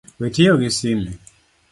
[0.21, 1.11] We tiyo gi sime